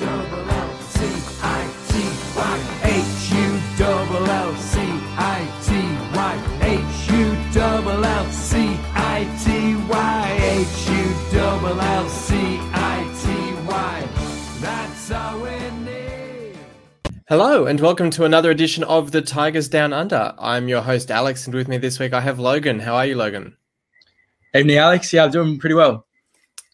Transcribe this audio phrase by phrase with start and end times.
[0.00, 1.04] double L C
[1.42, 1.92] I T
[2.34, 5.72] Y H U double L C I T
[6.16, 12.34] Y H U double L C I T Y H U double L C
[12.72, 14.08] I T Y.
[14.62, 16.56] That's all we need.
[17.28, 20.34] Hello, and welcome to another edition of the Tigers Down Under.
[20.38, 22.80] I'm your host, Alex, and with me this week I have Logan.
[22.80, 23.54] How are you, Logan?
[24.54, 25.12] Evening, Alex.
[25.12, 26.06] Yeah, I'm doing pretty well.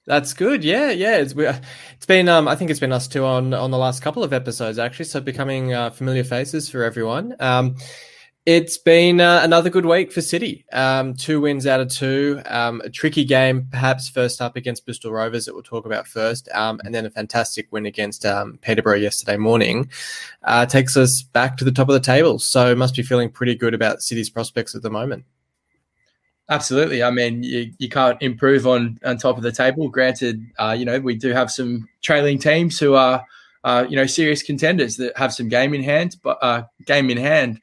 [0.06, 0.62] That's good.
[0.62, 1.16] Yeah, yeah.
[1.16, 4.02] It's we- it's been um I think it's been us two on on the last
[4.02, 7.34] couple of episodes actually, so becoming uh, familiar faces for everyone.
[7.40, 7.76] Um,
[8.44, 10.64] it's been uh, another good week for City.
[10.72, 12.40] Um, two wins out of two.
[12.46, 16.48] Um, a tricky game, perhaps first up against Bristol Rovers that we'll talk about first,
[16.54, 19.90] um, and then a fantastic win against um, Peterborough yesterday morning.
[20.44, 22.38] Uh, takes us back to the top of the table.
[22.38, 25.24] So must be feeling pretty good about City's prospects at the moment.
[26.48, 27.02] Absolutely.
[27.02, 29.88] I mean, you, you can't improve on on top of the table.
[29.88, 33.24] Granted, uh, you know we do have some trailing teams who are,
[33.64, 37.16] uh, you know, serious contenders that have some game in hand, but uh, game in
[37.16, 37.60] hand,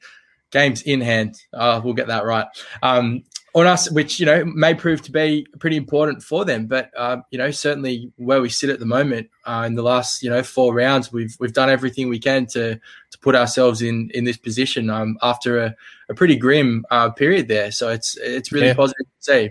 [0.50, 1.34] games in hand.
[1.54, 2.46] Uh, we'll get that right.
[2.82, 3.24] Um,
[3.54, 6.66] on us, which you know may prove to be pretty important for them.
[6.66, 10.22] But uh, you know, certainly where we sit at the moment uh, in the last
[10.22, 14.10] you know four rounds, we've we've done everything we can to to put ourselves in
[14.12, 15.74] in this position um, after a,
[16.08, 17.70] a pretty grim uh, period there.
[17.70, 18.74] So it's it's really Yeah.
[18.74, 19.50] positive to see.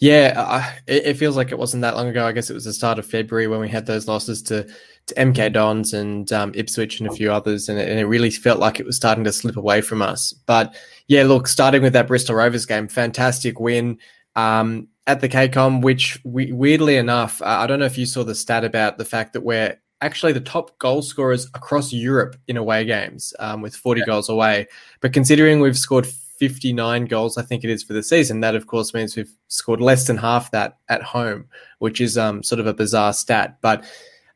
[0.00, 2.26] Yeah, it, it feels like it wasn't that long ago.
[2.26, 4.64] I guess it was the start of February when we had those losses to,
[5.06, 8.30] to MK Dons and um, Ipswich and a few others, and it, and it really
[8.32, 10.32] felt like it was starting to slip away from us.
[10.46, 10.74] But
[11.10, 13.98] yeah, look, starting with that Bristol Rovers game, fantastic win
[14.36, 18.22] um, at the KCOM, which we, weirdly enough, uh, I don't know if you saw
[18.22, 22.56] the stat about the fact that we're actually the top goal scorers across Europe in
[22.56, 24.68] away games um, with 40 goals away.
[25.00, 28.68] But considering we've scored 59 goals, I think it is for the season, that of
[28.68, 31.46] course means we've scored less than half that at home,
[31.80, 33.58] which is um, sort of a bizarre stat.
[33.62, 33.84] But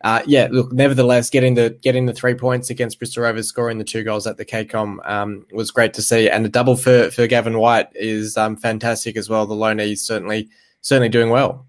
[0.04, 3.84] uh, yeah, look, nevertheless, getting the getting the three points against Bristol Rovers, scoring the
[3.84, 7.26] two goals at the KCOM um, was great to see, and the double for for
[7.26, 9.46] Gavin Whyte is um, fantastic as well.
[9.46, 10.50] The loanee is certainly
[10.82, 11.66] certainly doing well.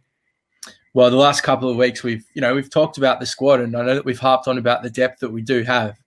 [0.94, 3.74] Well, the last couple of weeks we've you know we've talked about the squad, and
[3.74, 5.98] I know that we've harped on about the depth that we do have.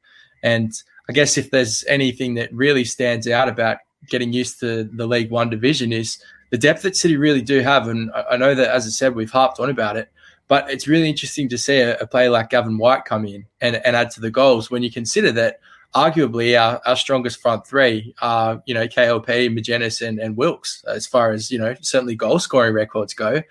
[0.43, 0.71] And
[1.09, 3.79] I guess if there's anything that really stands out about
[4.11, 7.89] getting used to the League One division is the depth that City really do have.
[7.89, 10.11] And I know that, as I said, we've harped on about it,
[10.49, 13.77] but it's really interesting to see a, a player like Gavin Whyte come in and,
[13.77, 15.61] and add to the goals when you consider that
[15.95, 21.07] arguably our, our strongest front three are, you know, KLP, Magennis, and, and Wilks, as
[21.07, 23.43] far as, you know, certainly goal scoring records go.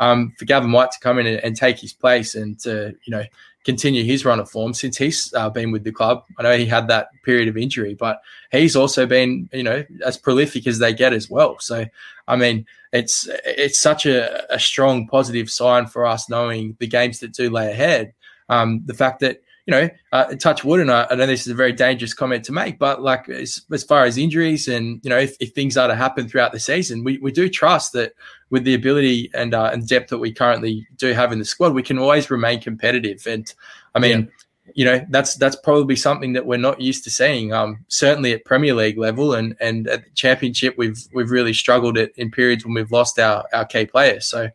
[0.00, 3.10] Um, for Gavin White to come in and, and take his place and to, you
[3.10, 3.24] know,
[3.64, 6.24] continue his run of form since he's uh, been with the club.
[6.38, 8.20] I know he had that period of injury, but
[8.52, 11.58] he's also been, you know, as prolific as they get as well.
[11.60, 11.86] So,
[12.28, 17.20] I mean, it's it's such a, a strong positive sign for us knowing the games
[17.20, 18.12] that do lay ahead.
[18.48, 21.52] Um, the fact that you know, uh, touch wood, and I, I know this is
[21.52, 25.08] a very dangerous comment to make, but like as, as far as injuries and you
[25.10, 28.12] know, if, if things are to happen throughout the season, we, we do trust that
[28.50, 31.72] with the ability and uh, and depth that we currently do have in the squad,
[31.72, 33.26] we can always remain competitive.
[33.26, 33.52] And
[33.94, 34.30] I mean,
[34.74, 37.52] you know, that's that's probably something that we're not used to seeing.
[37.52, 41.98] Um, certainly at Premier League level and and at the Championship, we've we've really struggled
[41.98, 44.26] at, in periods when we've lost our our key players.
[44.26, 44.48] So,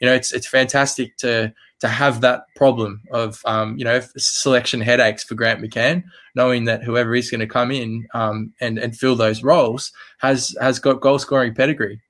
[0.00, 4.80] you know, it's it's fantastic to to have that problem of um, you know selection
[4.80, 6.04] headaches for Grant McCann,
[6.34, 10.56] knowing that whoever is going to come in um, and and fill those roles has
[10.60, 12.00] has got goal scoring pedigree.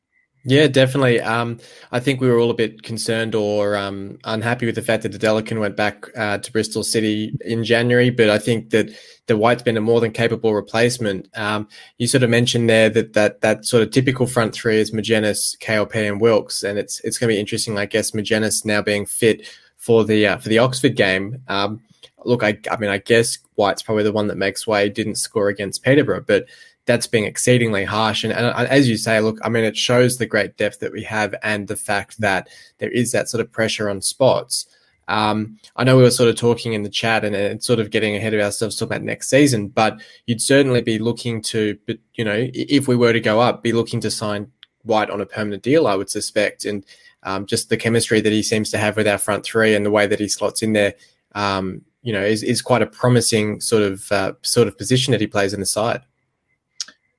[0.49, 1.21] Yeah, definitely.
[1.21, 1.59] Um,
[1.91, 5.09] I think we were all a bit concerned or um, unhappy with the fact that
[5.11, 8.91] the Adelican went back uh, to Bristol City in January, but I think that
[9.27, 11.29] the Whyte's been a more than capable replacement.
[11.37, 11.67] Um,
[11.99, 15.59] you sort of mentioned there that that that sort of typical front three is Magennis,
[15.59, 17.77] KLP, and Wilks, and it's it's going to be interesting.
[17.77, 21.43] I guess Magennis now being fit for the uh, for the Oxford game.
[21.49, 21.83] Um,
[22.25, 24.91] look, I, I mean, I guess Whyte's probably the one that makes way.
[24.91, 26.47] Didn't score against Peterborough, but
[26.87, 28.25] that's being exceedingly harsh.
[28.25, 31.03] And, and as you say, look, I mean, it shows the great depth that we
[31.03, 32.49] have and the fact that
[32.79, 34.67] there is that sort of pressure on spots.
[35.09, 37.91] Um, I know we were sort of talking in the chat and, and sort of
[37.91, 41.79] getting ahead of ourselves talking about next season, but you'd certainly be looking to,
[42.15, 44.51] you know, if we were to go up, be looking to sign
[44.85, 46.65] Whyte on a permanent deal, I would suspect.
[46.65, 46.85] And
[47.25, 49.91] um, just the chemistry that he seems to have with our front three and the
[49.91, 50.95] way that he slots in there,
[51.35, 55.21] um, you know, is, is quite a promising sort of uh, sort of position that
[55.21, 56.03] he plays in the side.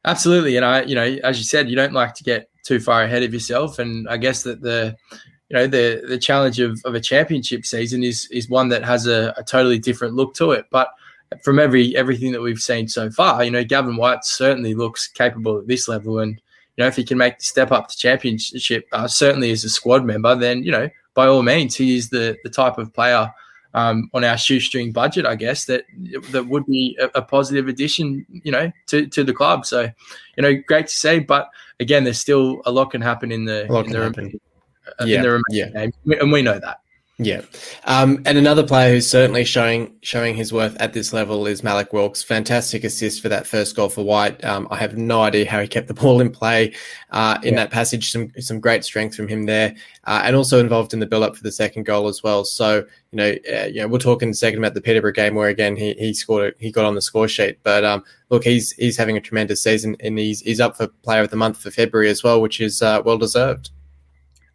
[0.08, 3.04] Absolutely, and I, you know, as you said, you don't like to get too far
[3.04, 4.96] ahead of yourself, and I guess that the,
[5.50, 9.06] you know, the the challenge of, of a championship season is is one that has
[9.06, 10.66] a, a totally different look to it.
[10.72, 10.88] But
[11.44, 15.58] from every everything that we've seen so far, you know, Gavin Whyte certainly looks capable
[15.58, 16.32] at this level, and
[16.78, 19.70] you know, if he can make the step up to championship, uh, certainly as a
[19.70, 23.30] squad member, then you know, by all means, he is the the type of player
[23.74, 25.86] um, on our shoestring budget, I guess that
[26.32, 29.66] that would be a, a, positive addition, you know, to, to the club.
[29.66, 29.90] So,
[30.36, 31.20] you know, great to see.
[31.20, 31.50] But
[31.80, 34.40] again, there's still a lot can happen in the in the, rem-
[35.00, 35.18] uh, yeah.
[35.18, 35.86] in the remaining yeah.
[35.86, 36.80] game, and we know that.
[37.20, 37.42] Yeah,
[37.86, 41.92] um, and another player who's certainly showing showing his worth at this level is Mallik
[41.92, 42.22] Wilks.
[42.22, 44.46] Fantastic assist for that first goal for Whyte.
[44.46, 46.76] Um, I have no idea how he kept the ball in play
[47.10, 47.62] uh, in yeah.
[47.62, 48.12] that passage.
[48.12, 51.36] Some some great strength from him there, uh, and also involved in the build up
[51.36, 52.46] for the second goal as well.
[52.46, 55.34] So you know, uh, you know, we'll talk in a second about the Peterborough game
[55.34, 57.58] where again he he scored he got on the score sheet.
[57.64, 61.24] But um, look, he's he's having a tremendous season, and he's he's up for Player
[61.24, 63.72] of the Month for February as well, which is uh, well deserved.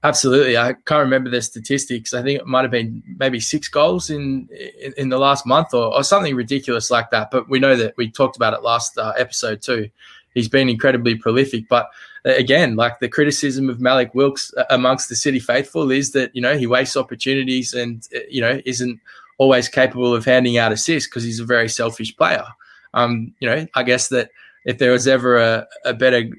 [0.04, 2.12] Absolutely, I can't remember the statistics.
[2.12, 4.48] I think it might have been maybe six goals in
[4.80, 7.30] in, in the last month or, or, something ridiculous like that.
[7.30, 9.88] But we know that we talked about it last uh, episode too.
[10.34, 11.68] He's been incredibly prolific.
[11.68, 11.88] But
[12.26, 16.34] uh, again, like the criticism of Mallik Wilks uh, amongst the City faithful is that
[16.34, 18.98] you know he wastes opportunities and uh, you know isn't
[19.38, 22.44] always capable of handing out assists because he's a very selfish player.
[22.92, 24.30] Um, you know, I guess that
[24.64, 26.30] if there was ever a, a better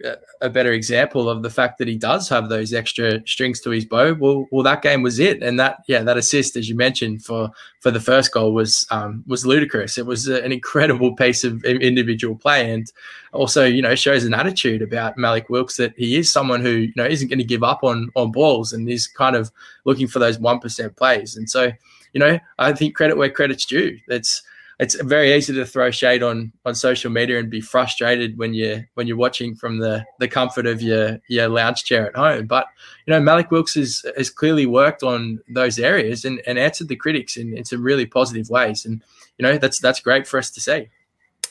[0.42, 3.86] a better example of the fact that he does have those extra strings to his
[3.86, 7.24] bow, well, well, that game was it, and that yeah, that assist as you mentioned
[7.24, 7.50] for
[7.82, 9.98] for the first goal was um, was ludicrous.
[9.98, 12.92] It was an incredible piece of individual play, and
[13.34, 16.94] also you know shows an attitude about Mallik Wilks that he is someone who you
[16.96, 19.52] know isn't going to give up on on balls and is kind of
[19.86, 21.72] looking for those one percent plays, and so
[22.14, 23.98] you know I think credit where credit's due.
[24.08, 24.44] That's
[24.80, 28.84] it's very easy to throw shade on on social media and be frustrated when you
[28.96, 32.48] when you're watching from the the comfort of your your lounge chair at home.
[32.48, 32.68] But
[33.06, 36.96] you know, Mallik Wilks has has clearly worked on those areas and, and answered the
[36.96, 38.86] critics in, in some really positive ways.
[38.86, 39.04] And
[39.38, 40.90] you know, that's that's great for us to see.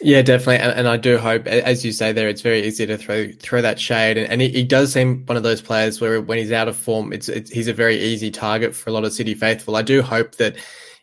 [0.00, 2.98] Yeah, definitely, and, and, I do hope, as you say there, it's very easy to
[2.98, 6.20] throw throw that shade, and, and he, he, does seem one of those players where
[6.20, 9.04] when he's out of form, it's, it's he's a very easy target for a lot
[9.04, 9.76] of City faithful.
[9.76, 10.56] I do hope that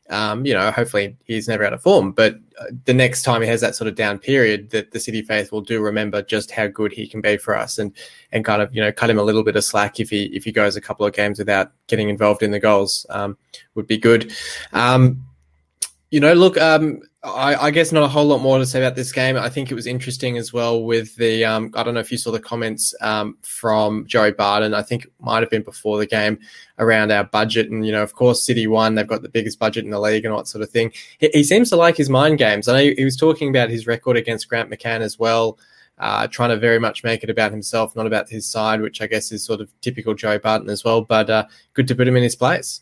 [0.10, 3.48] um, you know, hopefully he's never out of form, but uh, the next time he
[3.48, 6.92] has that sort of down period, that the City faithful do remember just how good
[6.92, 7.94] he can be for us, and
[8.32, 10.44] and kind of you know cut him a little bit of slack if he if
[10.44, 13.38] he goes a couple of games without getting involved in the goals um,
[13.76, 14.34] would be good.
[14.74, 15.24] Um,
[16.10, 18.96] you know, look, um, I, I, guess not a whole lot more to say about
[18.96, 19.36] this game.
[19.36, 21.44] I think it was interesting as well with the.
[21.44, 24.74] Um, I don't know if you saw the comments um, from Joey Barton.
[24.74, 26.40] I think it might have been before the game
[26.78, 28.96] around our budget, and you know, of course, City won.
[28.96, 30.94] They've got the biggest budget in the league and all that sort of thing.
[31.18, 32.70] He, he seems to like his mind games.
[32.70, 35.60] I know he was talking about his record against Grant McCann as well.
[35.98, 39.08] Uh, trying to very much make it about himself, not about his side, which I
[39.08, 41.02] guess is sort of typical Joey Barton as well.
[41.02, 42.82] But uh, good to put him in his place.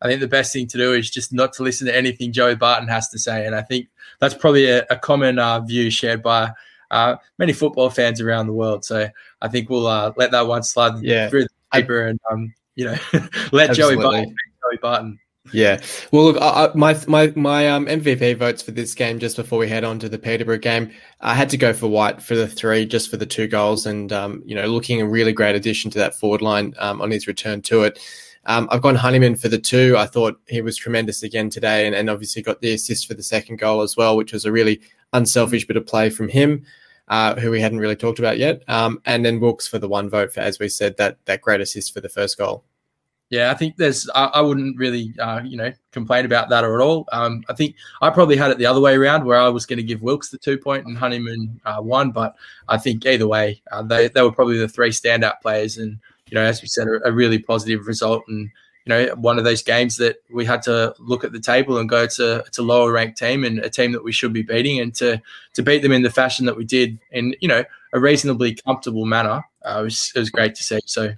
[0.00, 2.54] I think the best thing to do is just not to listen to anything Joey
[2.54, 3.46] Barton has to say.
[3.46, 3.88] And I think
[4.20, 6.52] that's probably a, a common uh, view shared by
[6.90, 8.84] uh, many football fans around the world.
[8.84, 9.08] So
[9.42, 11.28] I think we'll uh, let that one slide yeah.
[11.28, 12.96] through the paper and, um, you know,
[13.52, 15.18] let Joey Barton, Joey Barton.
[15.52, 15.80] Yeah.
[16.12, 19.68] Well, look, I, my my my um, MVP votes for this game just before we
[19.68, 20.90] head on to the Peterborough game,
[21.20, 24.12] I had to go for Whyte for the three, just for the two goals, and
[24.12, 27.26] um, you know, looking a really great addition to that forward line um, on his
[27.26, 27.98] return to it.
[28.48, 29.94] Um, I've gone Honeyman for the two.
[29.98, 33.22] I thought he was tremendous again today, and, and obviously got the assist for the
[33.22, 34.80] second goal as well, which was a really
[35.12, 36.64] unselfish bit of play from him,
[37.08, 38.62] uh, who we hadn't really talked about yet.
[38.66, 41.60] Um, and then Wilks for the one vote for, as we said, that that great
[41.60, 42.64] assist for the first goal.
[43.30, 44.08] Yeah, I think there's.
[44.14, 47.06] I, I wouldn't really, uh, you know, complain about that at all.
[47.12, 49.76] Um, I think I probably had it the other way around, where I was going
[49.76, 52.12] to give Wilks the two point and Honeyman uh, one.
[52.12, 52.34] But
[52.68, 55.98] I think either way, uh, they they were probably the three standout players, and
[56.30, 58.50] you know, as we said, a, a really positive result and
[58.88, 61.90] you know, one of those games that we had to look at the table and
[61.90, 64.94] go to a lower ranked team and a team that we should be beating, and
[64.94, 65.20] to
[65.52, 69.04] to beat them in the fashion that we did in you know a reasonably comfortable
[69.04, 70.80] manner uh, was it was great to see.
[70.86, 71.12] So.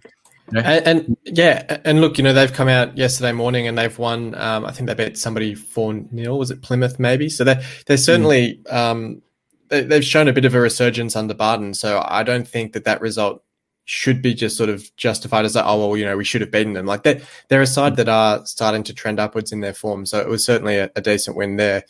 [0.53, 0.61] You know.
[0.63, 4.35] and, and, yeah, and look, you know they've come out yesterday morning and they've won.
[4.35, 6.99] Um, I think they beat somebody four 0 Was it Plymouth?
[6.99, 7.29] Maybe.
[7.29, 8.75] So they they're certainly mm.
[8.75, 9.23] um,
[9.69, 11.73] they, have shown a bit of a resurgence under Barton.
[11.75, 13.45] So I don't think that that result
[13.91, 16.53] should be just sort of justified as like, oh well, you know, we should have
[16.53, 16.87] beaten them.
[16.87, 20.21] Like they they're a side that are starting to trend upwards in their form, so
[20.21, 21.83] it was certainly a, a decent win there.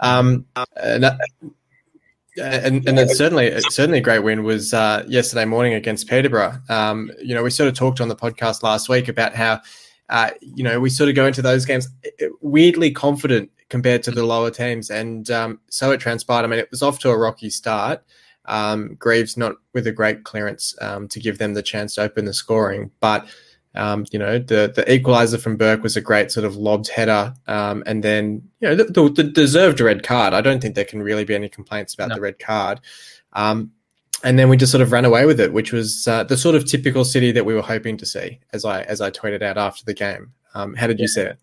[0.00, 1.16] Um, and, uh,
[2.36, 6.58] and, and certainly certainly a great win was uh, yesterday morning against Peterborough.
[6.68, 9.60] Um, you know, we sort of talked on the podcast last week about how
[10.08, 11.86] uh, you know we sort of go into those games
[12.20, 16.42] uh, weirdly confident compared to the lower teams, and um, so it transpired.
[16.42, 18.02] I mean, it was off to a rocky start.
[18.48, 22.24] Um, Greaves not with a great clearance um, to give them the chance to open
[22.24, 23.26] the scoring, but
[23.74, 27.34] um, you know the the equaliser from Burke was a great sort of lobbed header,
[27.46, 30.34] um, and then you know the, the, the, deserved red card.
[30.34, 32.16] I don't think there can really be any complaints about no.
[32.16, 32.80] the red card.
[33.34, 33.72] Um,
[34.24, 36.56] and then we just sort of ran away with it, which was uh, the sort
[36.56, 39.58] of typical city that we were hoping to see, as I as I tweeted out
[39.58, 40.32] after the game.
[40.54, 41.38] Um, how did you see it?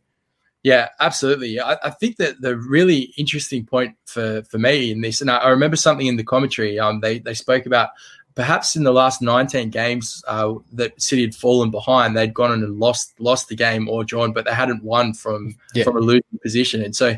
[0.66, 1.60] Yeah, absolutely.
[1.60, 5.38] I, I, think that the really interesting point for, for me in this, and I,
[5.38, 6.80] I remember something in the commentary.
[6.80, 7.90] Um, they they spoke about
[8.34, 12.80] perhaps in the last 19 games uh, that City had fallen behind, they'd gone and
[12.80, 15.84] lost lost the game or drawn, but they hadn't won from yeah.
[15.84, 16.82] from a losing position.
[16.82, 17.10] And so,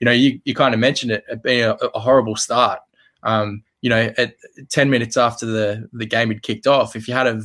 [0.00, 2.80] you know, you, you kind of mentioned it, it being a, a horrible start.
[3.22, 4.34] Um, you know, at
[4.70, 7.44] 10 minutes after the, the game had kicked off, if you had have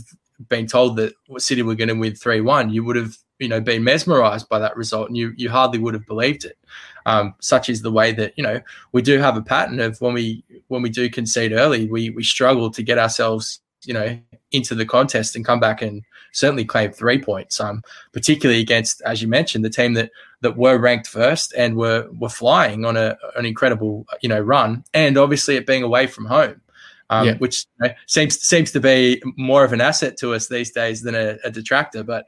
[0.50, 3.60] been told that City were going to win 3 1, you would have you know
[3.60, 6.58] been mesmerized by that result and you you hardly would have believed it
[7.06, 8.62] um, such is the way that you know
[8.94, 12.24] we do have a pattern of when we when we do concede early we we
[12.24, 14.18] struggle to get ourselves you know
[14.52, 17.84] into the contest and come back and certainly claim three points um
[18.14, 20.10] particularly against as you mentioned the team that
[20.40, 24.86] that were ranked first and were were flying on a an incredible you know run
[24.94, 26.62] and obviously it being away from home
[27.10, 27.36] um, yeah.
[27.36, 31.02] which you know, seems seems to be more of an asset to us these days
[31.02, 32.26] than a, a detractor but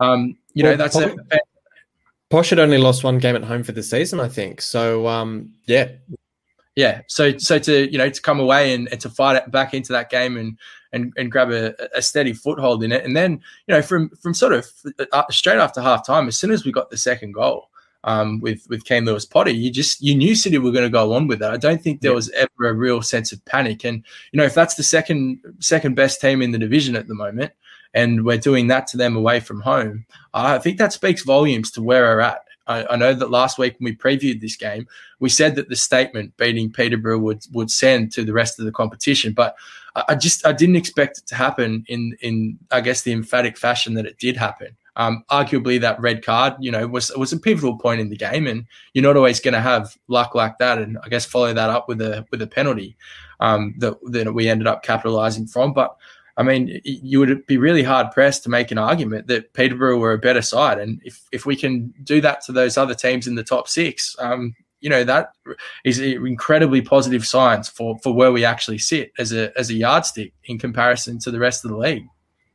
[0.00, 1.38] um, you well, know, that's Posh, a,
[2.30, 4.60] Posh had only lost one game at home for the season, I think.
[4.60, 5.90] So um, yeah,
[6.74, 7.02] yeah.
[7.06, 9.92] So so to you know to come away and, and to fight it back into
[9.92, 10.58] that game and
[10.92, 14.34] and, and grab a, a, steady foothold in it, and then you know from from
[14.34, 14.66] sort of
[15.12, 17.70] uh, straight after half time, as soon as we got the second goal.
[18.04, 21.12] Um, with with Keane Lewis Potter, you just you knew City were going to go
[21.14, 21.50] on with that.
[21.50, 22.14] I don't think there yeah.
[22.14, 23.84] was ever a real sense of panic.
[23.84, 27.16] And you know, if that's the second second best team in the division at the
[27.16, 27.52] moment,
[27.96, 30.04] and we're doing that to them away from home.
[30.34, 32.42] I think that speaks volumes to where we're at.
[32.68, 34.86] I, I, know that last week when we previewed this game,
[35.18, 38.72] we said that the statement beating Peterborough would would send to the rest of the
[38.72, 39.56] competition, but
[40.08, 43.94] I, just I didn't expect it to happen in in I guess the emphatic fashion
[43.94, 44.76] that it did happen.
[44.96, 48.46] Um, arguably, that red card, you know, was was a pivotal point in the game,
[48.46, 50.78] and you're not always going to have luck like that.
[50.78, 52.96] And I guess follow that up with a with a penalty
[53.40, 55.72] um, that that we ended up capitalising from.
[55.72, 55.96] But
[56.36, 60.12] I mean, you would be really hard pressed to make an argument that Peterborough were
[60.12, 63.36] a better side, and if if we can do that to those other teams in
[63.36, 65.30] the top six, um, you know that
[65.84, 70.32] is incredibly positive signs for for where we actually sit as a as a yardstick
[70.44, 72.04] in comparison to the rest of the league.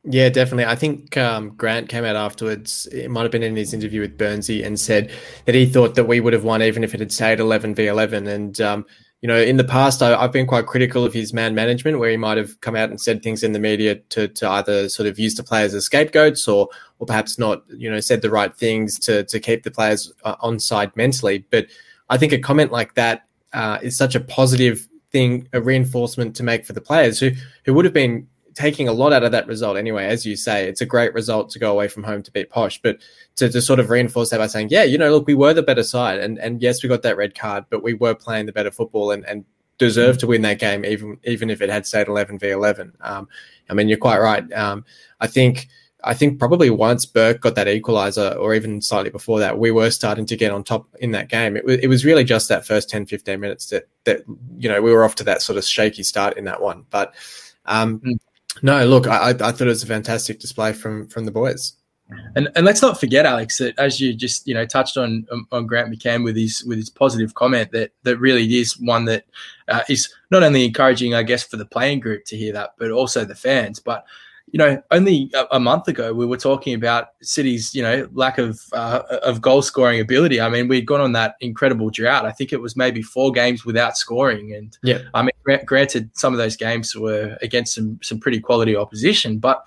[0.04, 0.64] Yeah, definitely.
[0.64, 2.86] I think um, Grant came out afterwards.
[2.86, 5.12] It might have been in his interview with Burnsy and said
[5.44, 7.86] that he thought that we would have won even if it had stayed eleven v
[7.86, 8.26] eleven.
[8.26, 8.84] And um,
[9.22, 12.10] you know, in the past, I, have been quite critical of his man management, where
[12.10, 15.08] he might have come out and said things in the media to, to either sort
[15.08, 18.54] of use the players as scapegoats or, or perhaps not, you know, said the right
[18.56, 21.46] things to, to keep the players uh, on side mentally.
[21.50, 21.68] But
[22.10, 26.42] I think a comment like that uh, is such a positive thing, a reinforcement to
[26.42, 27.30] make for the players who,
[27.64, 30.06] who would have been taking a lot out of that result anyway.
[30.06, 32.80] As you say, it's a great result to go away from home to beat Posh,
[32.82, 32.98] but
[33.36, 35.62] to, to sort of reinforce that by saying, yeah, you know, look, we were the
[35.62, 38.52] better side, and and yes, we got that red card, but we were playing the
[38.52, 39.44] better football and and
[39.78, 42.92] deserved to win that game, even even if it had stayed eleven v eleven.
[43.00, 43.28] Um,
[43.68, 44.50] I mean, you're quite right.
[44.52, 44.84] Um,
[45.20, 45.68] I think.
[46.04, 49.88] I think probably once Burke got that equalizer, or even slightly before that, we were
[49.88, 51.56] starting to get on top in that game.
[51.56, 54.24] It, it was really just that first 10, 15 minutes that, that,
[54.58, 56.86] you know, we were off to that sort of shaky start in that one.
[56.90, 57.14] But
[57.66, 58.18] um, mm.
[58.62, 61.74] No, look, I, I thought it was a fantastic display from from the boys.
[62.36, 65.66] And and let's not forget, Alex, that as you just you know touched on on
[65.66, 69.24] Grant McCann with his with his positive comment that that really is one that
[69.68, 72.90] uh, is not only encouraging, I guess, for the playing group to hear that, but
[72.90, 73.80] also the fans.
[73.80, 74.04] But
[74.50, 78.38] you know, only a, a, month ago we were talking about City's, you know, lack
[78.38, 80.40] of uh, of goal scoring ability.
[80.40, 82.26] I mean, we'd gone on that incredible drought.
[82.26, 86.34] I think it was maybe four games without scoring, and yeah, I mean, granted, some
[86.34, 89.64] of those games were against some some pretty quality opposition, but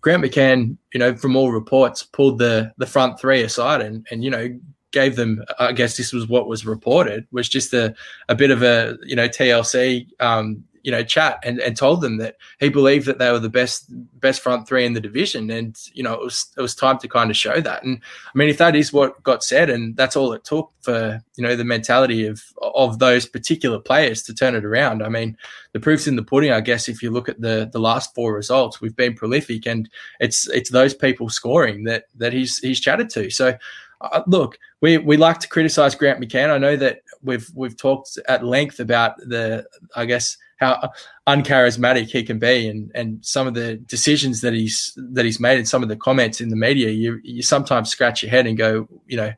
[0.00, 4.24] Grant McCann, you know, from all reports, pulled the the front three aside and and
[4.24, 4.48] you know
[4.92, 5.44] gave them.
[5.58, 7.94] I guess this was what was reported was just a
[8.28, 12.18] a bit of a you know TLC um, you know chat and, and told them
[12.18, 13.86] that he believed that they were the best
[14.20, 15.50] best front three in the division.
[15.50, 17.82] And you know it was it was time to kind of show that.
[17.82, 21.20] And i mean if that is what got said and that's all it took for
[21.36, 22.42] you know the mentality of
[22.74, 25.36] of those particular players to turn it around i mean
[25.72, 28.34] the proof's in the pudding i guess if you look at the the last four
[28.34, 28.80] results.
[28.80, 29.88] We've been prolific and
[30.20, 33.30] it's it's those people scoring that that he's he's chatted to.
[33.30, 33.56] So
[34.00, 36.50] uh, look, we, we like to criticize Grant McCann.
[36.50, 40.90] I know that we've we've talked at length about the I guess how
[41.26, 45.58] uncharismatic he can be and and some of the decisions that he's that he's made
[45.58, 48.58] and some of the comments in the media you you sometimes scratch your head and
[48.58, 49.32] go you know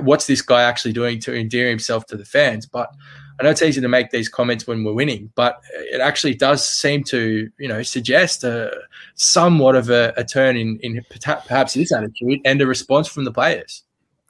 [0.00, 2.90] what's this guy actually doing to endear himself to the fans but
[3.38, 6.66] I know it's easy to make these comments when we're winning, but it actually does
[6.66, 8.72] seem to, you know, suggest a
[9.14, 13.32] somewhat of a, a turn in, in perhaps his attitude and a response from the
[13.32, 13.82] players.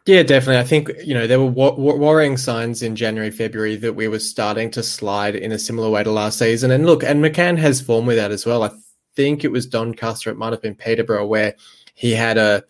[0.06, 0.58] Yeah, definitely.
[0.58, 4.70] I think you know there were worrying signs in January, February that we were starting
[4.70, 6.70] to slide in a similar way to last season.
[6.70, 8.62] And look, and McCann has form with that as well.
[8.62, 8.70] I
[9.16, 11.56] think it was Doncaster, it might have been Peterborough, where
[11.94, 12.62] he had a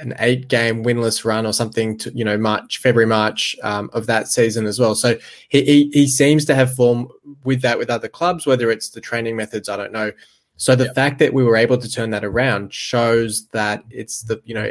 [0.00, 4.06] an eight game winless run or something to you know March February March um, of
[4.06, 4.94] that season as well.
[4.94, 7.08] So he, he, he seems to have form
[7.42, 10.12] with that with other clubs, whether it's the training methods, I don't know.
[10.56, 14.40] So the fact that we were able to turn that around shows that it's the
[14.44, 14.70] you know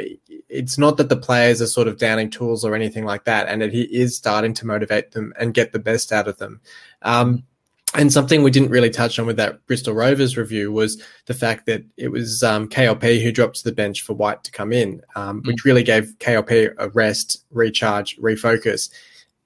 [0.56, 3.62] it's not that the players are sort of downing tools or anything like that, and
[3.62, 6.60] that he is starting to motivate them and get the best out of them.
[7.02, 7.44] Um,
[7.94, 11.66] and something we didn't really touch on with that Bristol Rovers review was the fact
[11.66, 15.02] that it was um, KLP who dropped to the bench for Whyte to come in,
[15.14, 15.46] um, mm.
[15.46, 18.90] which really gave KLP a rest, recharge, refocus.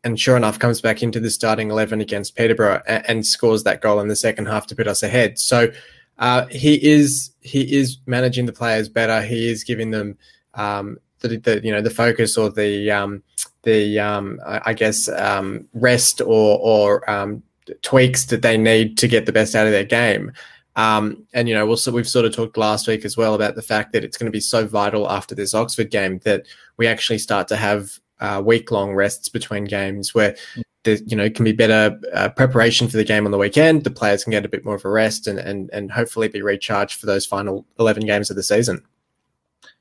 [0.02, 3.82] And sure enough, comes back into the starting 11 against Peterborough and, and scores that
[3.82, 5.38] goal in the second half to put us ahead.
[5.38, 5.70] So
[6.18, 9.22] uh, he is he is managing the players better.
[9.22, 10.16] He is giving them
[10.54, 13.22] um, the, the, you know the focus or the um,
[13.62, 17.42] the um, I guess um, rest or or um,
[17.82, 20.32] tweaks that they need to get the best out of their game.
[20.76, 23.62] Um, and you know, also we've sort of talked last week as well about the
[23.62, 27.18] fact that it's going to be so vital after this Oxford game that we actually
[27.18, 30.36] start to have uh, week long rests between games where
[30.84, 33.84] there, you know can be better uh, preparation for the game on the weekend.
[33.84, 36.42] The players can get a bit more of a rest and and and hopefully be
[36.42, 38.82] recharged for those final eleven games of the season.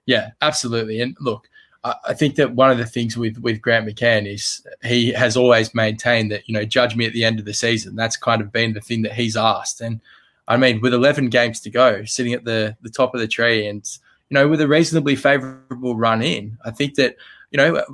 [0.10, 1.02] Yeah, absolutely.
[1.02, 1.48] And look,
[1.84, 5.76] I think that one of the things with with Grant McCann is he has always
[5.76, 7.96] maintained that you know judge me at the end of the season.
[7.96, 9.82] That's kind of been the thing that he's asked.
[9.82, 10.02] And
[10.48, 13.68] I mean, with 11 games to go, sitting at the the top of the tree,
[13.68, 13.88] and
[14.30, 17.16] you know with a reasonably favourable run in, I think that
[17.52, 17.86] you know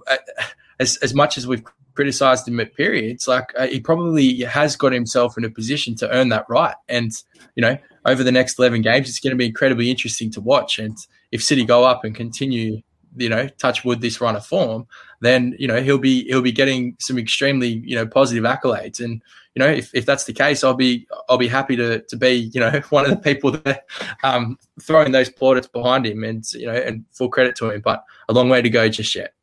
[0.79, 1.65] as as much as we've
[1.95, 6.09] criticized him at periods, like uh, he probably has got himself in a position to
[6.11, 6.75] earn that right.
[6.89, 7.11] And
[7.55, 10.77] you know over the next 11 games, it's going to be incredibly interesting to watch.
[10.77, 10.95] And
[11.31, 12.83] if City go up and continue
[13.17, 14.87] you know, touch wood this run of form,
[15.21, 18.99] then you know he'll be he'll be getting some extremely you know positive accolades.
[18.99, 19.21] And
[19.55, 22.49] you know, if, if that's the case, I'll be I'll be happy to to be
[22.53, 23.85] you know one of the people that
[24.23, 27.81] um, throwing those plaudits behind him, and you know, and full credit to him.
[27.81, 29.33] But a long way to go just yet.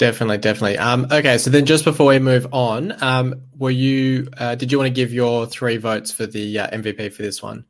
[0.00, 0.78] Definitely, definitely.
[0.78, 4.78] Um, okay, so then just before we move on, um, were you uh, did you
[4.78, 7.66] want to give your three votes for the uh, MVP for this one?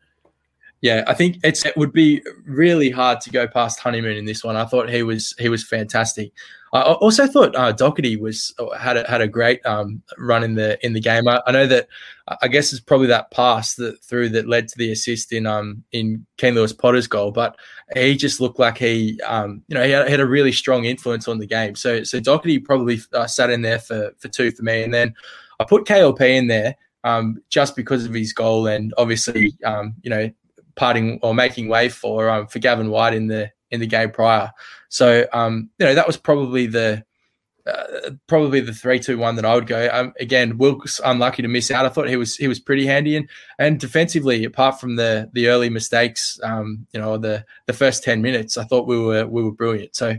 [0.80, 4.42] yeah, I think it's it would be really hard to go past Honeyman in this
[4.42, 4.54] one.
[4.54, 6.32] I thought he was he was fantastic.
[6.72, 10.54] I also thought uh, Docherty was uh, had a, had a great um, run in
[10.54, 11.26] the in the game.
[11.26, 11.88] I, I, know that
[12.40, 15.82] I guess it's probably that pass that through that led to the assist in um
[15.90, 17.56] in Keane Lewis Potter's goal, but
[17.96, 21.26] he just looked like he um you know he had, had a really strong influence
[21.26, 21.74] on the game.
[21.74, 25.14] So so Docherty probably uh, sat in there for for two for me, and then
[25.58, 30.10] I put KLP in there um, just because of his goal and obviously um, you
[30.10, 30.30] know
[30.76, 34.52] parting or making way for um, for Gavin Whyte in the in the game prior.
[34.88, 37.04] So um, you know that was probably the
[37.66, 39.88] uh, probably the three two one that I would go.
[39.92, 41.86] Um, again, Wilks unlucky to miss out.
[41.86, 43.28] I thought he was he was pretty handy and
[43.58, 48.22] and defensively, apart from the the early mistakes, um, you know the the first ten
[48.22, 49.94] minutes, I thought we were we were brilliant.
[49.96, 50.16] So.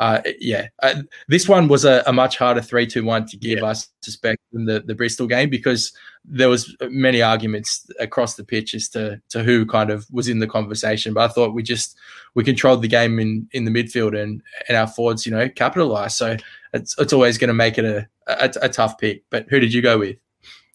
[0.00, 3.60] Uh, yeah, uh, this one was a, a, much harder three two one to give,
[3.60, 3.66] yeah.
[3.66, 5.92] I suspect, than the, the Bristol game because
[6.24, 10.40] there was many arguments across the pitch as to to who kind of was in
[10.40, 11.14] the conversation.
[11.14, 11.96] But I thought we just
[12.34, 16.16] we controlled the game in in the midfield and and our forwards, you know, capitalized.
[16.16, 16.36] So
[16.72, 19.22] it's it's always going to make it a, a, a tough pick.
[19.30, 20.16] But who did you go with?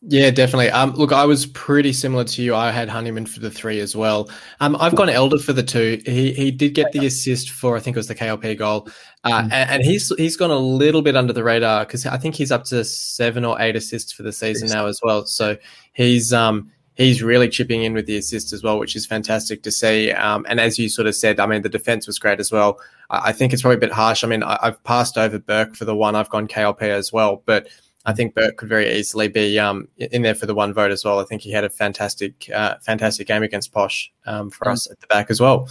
[0.02, 0.70] Yeah, definitely.
[0.70, 2.56] Um, look, I was pretty similar to you.
[2.56, 4.30] I had Honeyman for the three as well.
[4.62, 6.02] Um, I've gone Elder for the two.
[6.06, 8.88] He he did get the assist for I think it was the KLP goal,
[9.26, 9.52] uh, mm-hmm.
[9.52, 12.52] and, and, he's he's gone a little bit under the radar because I think he's
[12.52, 15.26] up to seven or eight assists for the season now as well.
[15.26, 15.58] So
[15.92, 19.72] he's um he's really chipping in with the assist as well, which is fantastic to
[19.72, 20.14] see.
[20.14, 22.80] Um, and as you sort of said, I mean the defense was great as well.
[23.10, 24.24] I, I think it's probably a bit harsh.
[24.24, 26.16] I mean I, I've passed over Burke for the one.
[26.16, 27.68] I've gone KLP as well, but
[28.06, 31.04] I think Burke could very easily be um, in there for the one vote as
[31.04, 31.20] well.
[31.20, 34.72] I think he had a fantastic, uh, fantastic game against Posh um, for mm.
[34.72, 35.68] us at the back as well.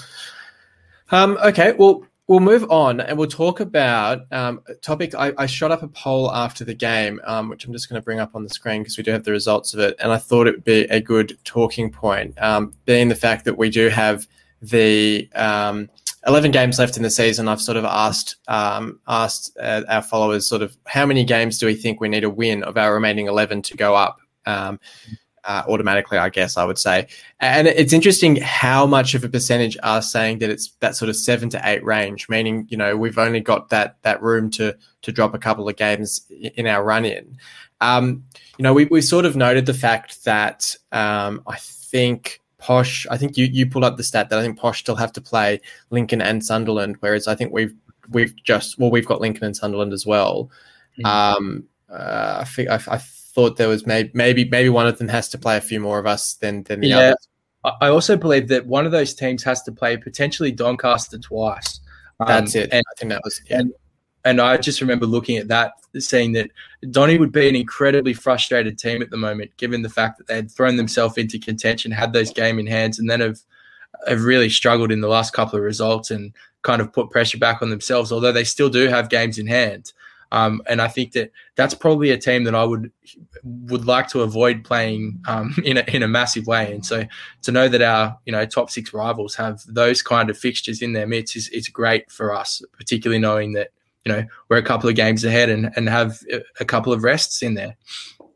[1.10, 5.14] Um, okay, well, we'll move on and we'll talk about um, a topic.
[5.14, 8.04] I, I, shot up a poll after the game, um, which I'm just going to
[8.04, 10.18] bring up on the screen because we do have the results of it, and I
[10.18, 13.88] thought it would be a good talking point, um, being the fact that we do
[13.88, 14.28] have
[14.60, 15.28] the
[16.26, 20.48] 11 games left in the season, I've sort of asked um, asked uh, our followers
[20.48, 23.26] sort of how many games do we think we need to win of our remaining
[23.26, 24.80] 11 to go up um,
[25.44, 27.06] uh, automatically, I guess I would say.
[27.40, 31.16] And it's interesting how much of a percentage are saying that it's that sort of
[31.16, 35.12] seven to eight range, meaning you know we've only got that that room to to
[35.12, 37.38] drop a couple of games in our run in.
[37.80, 38.24] Um,
[38.58, 43.16] you know, we we sort of noted the fact that um, I think Posh, I
[43.16, 45.60] think you you pulled up the stat that I think Posh still have to play
[45.90, 47.74] Lincoln and Sunderland, whereas I think we've
[48.10, 50.50] we've just well we've got Lincoln and Sunderland as well.
[50.98, 51.06] Mm-hmm.
[51.06, 55.06] Um, uh, I think I, I, thought there was maybe maybe maybe one of them
[55.08, 56.98] has to play a few more of us than than the yeah.
[56.98, 57.28] others.
[57.80, 61.80] I also believe that one of those teams has to play potentially Doncaster twice.
[62.26, 62.68] That's um, it.
[62.72, 63.60] And, I think that was yeah.
[63.60, 63.72] And,
[64.24, 66.50] and I just remember looking at that, seeing that
[66.90, 70.36] Donny would be an incredibly frustrated team at the moment, given the fact that they
[70.36, 73.40] had thrown themselves into contention, had those game in hands, and then have
[74.06, 77.62] have really struggled in the last couple of results and kind of put pressure back
[77.62, 78.12] on themselves.
[78.12, 79.92] Although they still do have games in hand,
[80.30, 82.92] um, and I think that that's probably a team that I would
[83.44, 86.72] would like to avoid playing um, in a, in a massive way.
[86.72, 87.04] And so
[87.42, 90.92] to know that our you know top six rivals have those kind of fixtures in
[90.92, 93.70] their midst is, is great for us, particularly knowing that
[94.08, 96.18] you know we're a couple of games ahead and and have
[96.60, 97.76] a couple of rests in there.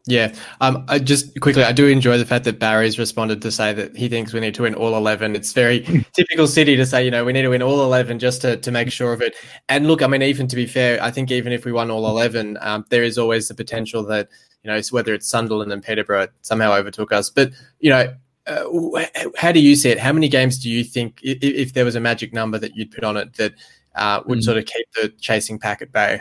[0.04, 3.72] Yeah, um, I just quickly, I do enjoy the fact that Barry's responded to say
[3.72, 5.36] that he thinks we need to win all eleven.
[5.36, 5.80] It's very
[6.12, 8.70] typical City to say, you know, we need to win all eleven just to to
[8.70, 9.34] make sure of it.
[9.68, 12.06] And look, I mean, even to be fair, I think even if we won all
[12.06, 14.28] eleven, um, there is always the potential that
[14.64, 17.30] you know whether it's Sunderland and Peterborough somehow overtook us.
[17.30, 18.12] But you know,
[18.46, 18.64] uh,
[19.36, 20.00] how do you see it?
[20.00, 22.90] How many games do you think, if, if there was a magic number that you'd
[22.90, 23.54] put on it, that
[23.94, 24.42] uh, would mm.
[24.42, 26.20] sort of keep the chasing pack at bay?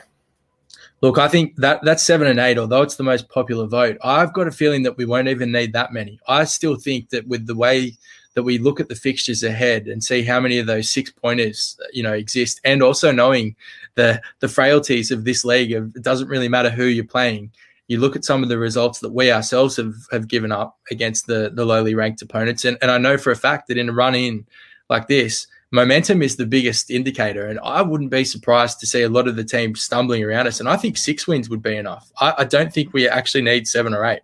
[1.02, 3.98] Look, I think that that's seven and eight, although it's the most popular vote.
[4.04, 6.20] I've got a feeling that we won't even need that many.
[6.28, 7.98] I still think that with the way
[8.36, 11.78] that we look at the fixtures ahead and see how many of those six pointers
[11.92, 13.56] you know exist, and also knowing
[13.96, 17.52] the the frailties of this league, of, it doesn't really matter who you're playing.
[17.88, 21.26] You look at some of the results that we ourselves have, have given up against
[21.26, 23.94] the the lowly ranked opponents, and, and I know for a fact that in a
[23.94, 24.46] run in
[24.88, 27.48] like this, momentum is the biggest indicator.
[27.48, 30.60] And I wouldn't be surprised to see a lot of the teams stumbling around us.
[30.60, 32.12] And I think six wins would be enough.
[32.20, 34.22] I, I don't think we actually need seven or eight.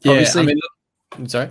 [0.00, 0.60] Yeah, Obviously, I mean,
[1.12, 1.50] I'm sorry.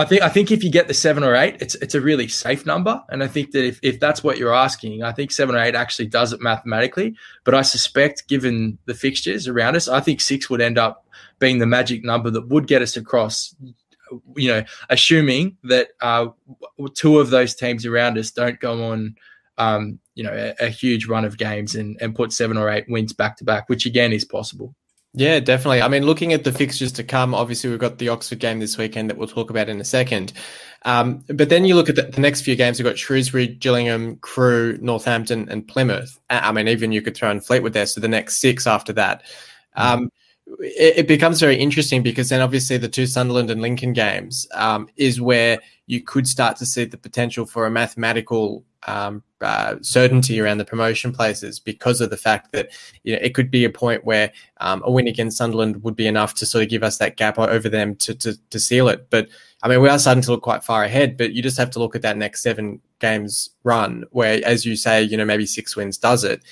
[0.00, 2.28] I think I think if you get the seven or eight, it's it's a really
[2.28, 3.02] safe number.
[3.08, 5.74] And I think that if, if that's what you're asking, I think seven or eight
[5.74, 7.16] actually does it mathematically.
[7.42, 11.04] But I suspect, given the fixtures around us, I think six would end up
[11.40, 13.56] being the magic number that would get us across
[14.36, 16.28] you know, assuming that uh,
[16.94, 19.16] two of those teams around us don't go on,
[19.56, 22.86] um, you know, a, a, huge run of games and, and put seven or eight
[22.88, 24.74] wins back to back, which again is possible.
[25.14, 25.82] Yeah, definitely.
[25.82, 28.76] I mean, looking at the fixtures to come, obviously we've got the Oxford game this
[28.76, 30.32] weekend that we'll talk about in a second.
[30.84, 34.16] Um, but then you look at the, the, next few games, we've got Shrewsbury, Gillingham,
[34.16, 36.20] Crewe, Northampton, and Plymouth.
[36.30, 37.86] I mean, even you could throw in Fleetwood there.
[37.86, 39.22] So the next six after that.
[39.74, 40.10] Um,
[40.60, 45.20] it, becomes very interesting because then obviously the two Sunderland and Lincoln games um, is
[45.20, 50.58] where you could start to see the potential for a mathematical um, uh, certainty around
[50.58, 52.70] the promotion places because of the fact that
[53.02, 56.06] you know it could be a point where um, a win against Sunderland would be
[56.06, 59.08] enough to sort of give us that gap over them to, to, to seal it.
[59.10, 59.28] But
[59.62, 61.78] I mean, we are starting to look quite far ahead, but you just have to
[61.78, 65.76] look at that next seven games run where, as you say, you know, maybe six
[65.76, 66.42] wins does it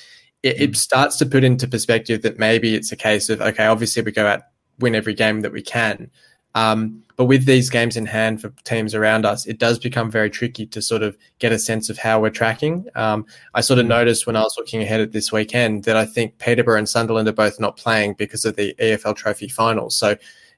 [0.46, 4.02] it, it, starts to put into perspective that maybe it's a case of okay, obviously
[4.02, 4.42] we go out
[4.78, 6.10] win every game that we can,
[6.54, 10.30] um, but with these games in hand for teams around us, it does become very
[10.30, 12.86] tricky to sort of get a sense of how we're tracking.
[12.94, 13.90] Um, I sort of mm.
[13.90, 17.28] noticed when I was looking ahead at this weekend that I think Peterborough and Sunderland
[17.28, 19.96] are both not playing because of the EFL Trophy finals.
[19.96, 20.16] So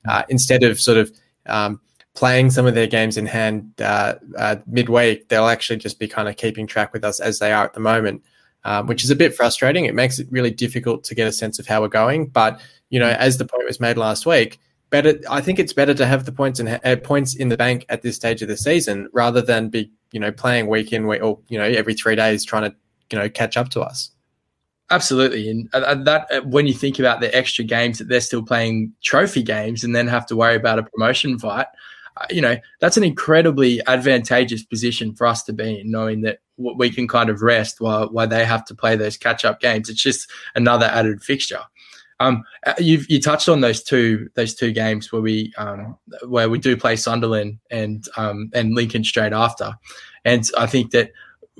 [0.08, 1.12] uh, instead of sort of
[1.46, 1.80] um,
[2.14, 6.28] playing some of their games in hand uh, uh, midweek, they'll actually just be kind
[6.28, 8.22] of keeping track with us as they are at the moment
[8.64, 9.84] um, which is a bit frustrating.
[9.84, 12.26] It makes it really difficult to get a sense of how we're going.
[12.26, 14.58] But you know, as the point was made last week,
[14.90, 15.18] better.
[15.30, 18.02] I think it's better to have the points and uh, points in the bank at
[18.02, 21.38] this stage of the season rather than be you know playing week in week or
[21.48, 22.76] you know every three days trying to
[23.10, 24.10] you know catch up to us.
[24.90, 28.42] Absolutely, and uh, that uh, when you think about the extra games that they're still
[28.42, 31.66] playing trophy games and then have to worry about a promotion fight,
[32.30, 36.90] you know that's an incredibly advantageous position for us to be in, knowing that we
[36.90, 39.88] can kind of rest while while they have to play those catch up games.
[39.88, 41.62] It's just another added fixture.
[42.20, 46.50] Um, uh, you you touched on those two those two games where we um, where
[46.50, 49.74] we do play Sunderland and um, and Lincoln straight after,
[50.24, 51.12] and I think that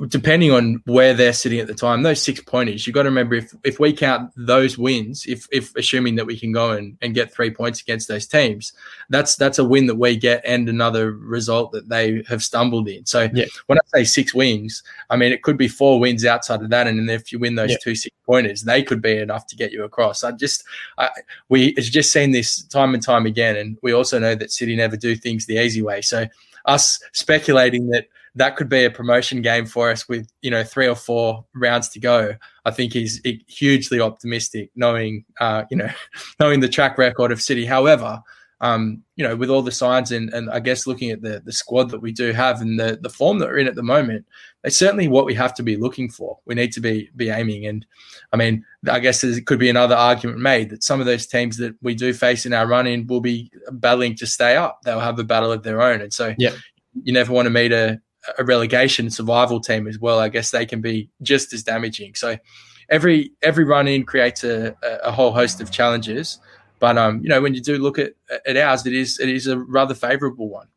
[0.07, 3.35] depending on where they're sitting at the time, those six pointers, you've got to remember
[3.35, 7.15] if, if we count those wins, if, if assuming that we can go and, and
[7.15, 8.73] get three points against those teams,
[9.11, 13.05] that's that's a win that we get and another result that they have stumbled in.
[13.07, 13.47] So yeah.
[13.67, 16.87] when I say six wins, I mean it could be four wins outside of that,
[16.87, 17.79] and if you win those yeah.
[17.83, 20.23] two six pointers, they could be enough to get you across.
[20.23, 20.65] I just
[20.99, 21.09] I,
[21.49, 24.77] we it's just seen this time and time again, and we also know that City
[24.77, 26.03] never do things the easy way.
[26.03, 26.27] So
[26.67, 28.07] us speculating that
[28.39, 31.89] that could be a promotion game for us with you know three or four rounds
[31.91, 32.35] to go.
[32.65, 35.91] I think he's hugely optimistic, knowing uh, you know
[36.41, 37.65] knowing the track record of City.
[37.67, 38.23] However,
[38.61, 41.53] um, you know with all the signs and, and I guess looking at the the
[41.53, 44.25] squad that we do have and the the form that we're in at the moment,
[44.63, 46.39] it's certainly what we have to be looking for.
[46.45, 47.85] We need to be be aiming, and
[48.33, 51.57] I mean I guess there could be another argument made that some of those teams
[51.59, 54.81] that we do face in our run in will be battling to stay up.
[54.85, 56.53] They'll have a battle of their own, and so yeah.
[57.05, 58.01] You never want to meet a,
[58.39, 62.15] a relegation survival team as well, I guess they can be just as damaging.
[62.15, 62.37] So
[62.89, 66.39] every every run in creates a, a whole host of challenges.
[66.79, 68.13] But um, you know, when you do look at,
[68.47, 70.69] at ours, it is it is a rather favourable one.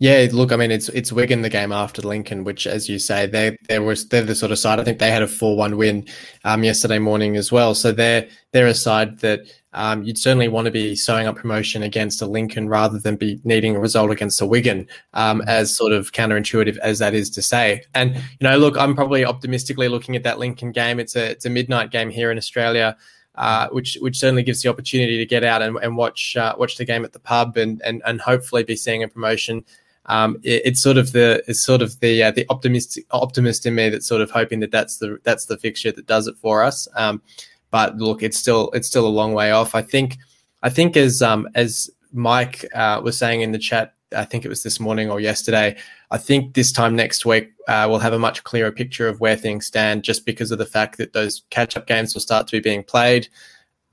[0.00, 3.26] Yeah, look, I mean, it's it's Wigan the game after Lincoln, which, as you say,
[3.26, 4.80] they there was they're the sort of side.
[4.80, 6.06] I think they had a four one win
[6.44, 7.74] um, yesterday morning as well.
[7.76, 11.84] So they're they're a side that um, you'd certainly want to be sewing up promotion
[11.84, 15.92] against a Lincoln rather than be needing a result against a Wigan, um, as sort
[15.92, 17.82] of counterintuitive as that is to say.
[17.94, 20.98] And you know, look, I'm probably optimistically looking at that Lincoln game.
[20.98, 22.96] It's a it's a midnight game here in Australia.
[23.36, 26.76] Uh, which which certainly gives the opportunity to get out and, and watch uh, watch
[26.76, 29.64] the game at the pub and, and and hopefully be seeing a promotion
[30.06, 33.74] um, it, it's sort of the it's sort of the uh, the optimistic optimist in
[33.74, 36.62] me that's sort of hoping that that's the that's the fixture that does it for
[36.62, 36.86] us.
[36.94, 37.22] Um,
[37.70, 39.74] but look, it's still it's still a long way off.
[39.74, 40.18] I think
[40.62, 44.48] I think as um, as Mike uh, was saying in the chat, I think it
[44.48, 45.76] was this morning or yesterday.
[46.10, 49.36] I think this time next week uh, we'll have a much clearer picture of where
[49.36, 52.56] things stand, just because of the fact that those catch up games will start to
[52.56, 53.28] be being played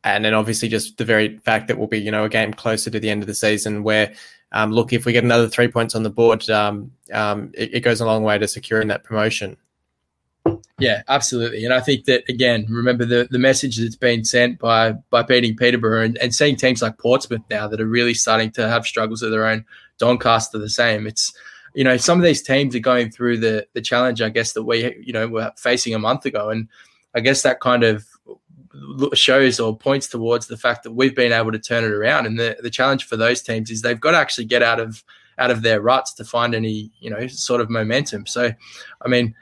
[0.04, 2.90] and then obviously just the very fact that we'll be you know a game closer
[2.90, 4.14] to the end of the season where
[4.52, 7.80] um, look, if we get another three points on the board, um, um, it, it,
[7.82, 9.56] goes a long way to securing that promotion.
[10.78, 11.64] Yeah, absolutely.
[11.64, 15.56] And I think that again, remember the, the message that's been sent by by beating
[15.56, 19.22] Peterborough and, and seeing teams like Portsmouth now that are really starting to have struggles
[19.22, 19.64] of their own.
[20.00, 21.06] Doncaster the same.
[21.06, 21.32] It's
[21.76, 24.64] you know some of these teams are going through the the challenge, I guess that
[24.64, 26.68] we you know were facing a month ago, and
[27.14, 28.04] I guess that kind of
[29.14, 32.26] shows or points towards the fact that we've been able to turn it around.
[32.26, 35.04] And the, the challenge for those teams is they've got to actually get out of
[35.38, 38.26] out of their ruts to find any you know sort of momentum.
[38.26, 38.52] So,
[39.04, 39.36] I mean,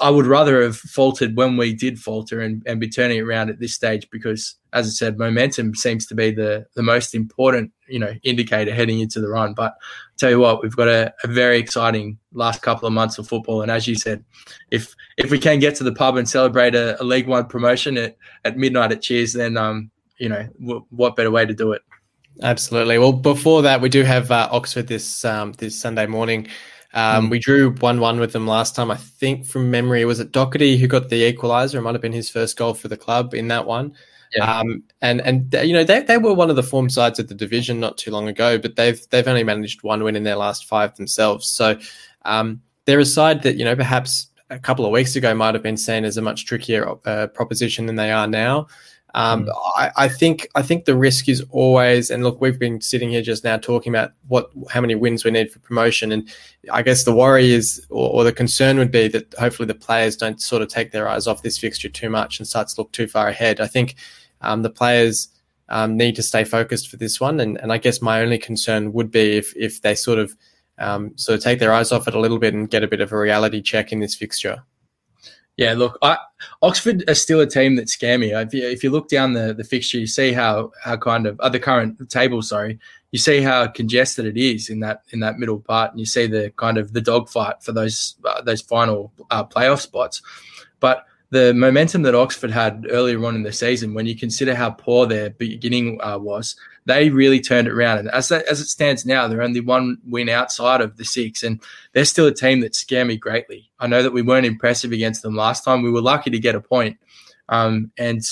[0.00, 3.60] I would rather have faltered when we did falter and, and be turning around at
[3.60, 7.98] this stage because, as I said, momentum seems to be the, the most important, you
[7.98, 9.54] know, indicator heading into the run.
[9.54, 13.18] But I tell you what, we've got a, a very exciting last couple of months
[13.18, 13.62] of football.
[13.62, 14.24] And as you said,
[14.70, 17.96] if if we can get to the pub and celebrate a, a League One promotion
[17.96, 21.72] at, at midnight at Cheers, then um, you know, w- what better way to do
[21.72, 21.82] it?
[22.42, 22.98] Absolutely.
[22.98, 26.48] Well, before that, we do have uh, Oxford this um, this Sunday morning.
[26.94, 27.30] Um, mm.
[27.30, 28.90] We drew 1 1 with them last time.
[28.90, 31.74] I think from memory, was it Docherty who got the equaliser?
[31.74, 33.94] It might have been his first goal for the club in that one.
[34.34, 34.58] Yeah.
[34.58, 37.34] Um, and and you know they, they were one of the form sides of the
[37.34, 40.66] division not too long ago, but they've they've only managed one win in their last
[40.66, 41.48] five themselves.
[41.48, 41.78] So
[42.24, 45.62] um, they're a side that you know perhaps a couple of weeks ago might have
[45.62, 48.66] been seen as a much trickier uh, proposition than they are now.
[49.14, 49.52] Um, mm.
[49.76, 53.22] I, I, think I think the risk is always, and look, we've been sitting here
[53.22, 56.28] just now talking about what how many wins we need for promotion, and
[56.72, 60.16] I guess the worry is, or, or, the concern would be that hopefully the players
[60.16, 62.90] don't sort of take their eyes off this fixture too much and start to look
[62.90, 63.60] too far ahead.
[63.60, 63.94] I think
[64.40, 65.28] um, the players
[65.68, 68.92] um, need to stay focused for this one, and, and I guess my only concern
[68.94, 70.36] would be if if they sort of
[70.78, 73.00] um, sort of take their eyes off it a little bit and get a bit
[73.00, 74.64] of a reality check in this fixture.
[75.56, 76.18] Yeah, look, I,
[76.62, 78.32] Oxford are still a team that scare me.
[78.32, 81.38] If you, if you look down the, the fixture, you see how how kind of
[81.38, 82.42] uh, the current table.
[82.42, 82.78] Sorry,
[83.12, 86.26] you see how congested it is in that in that middle part, and you see
[86.26, 90.22] the kind of the dogfight for those uh, those final uh, playoff spots.
[90.80, 94.70] But the momentum that Oxford had earlier on in the season, when you consider how
[94.70, 96.56] poor their beginning uh, was,
[96.86, 97.98] they really turned it around.
[97.98, 101.60] And as as it stands now, they're only one win outside of the six, and
[101.92, 103.70] they're still a team that scare me greatly.
[103.78, 105.82] I know that we weren't impressive against them last time.
[105.82, 106.98] We were lucky to get a point,
[107.48, 108.22] um, and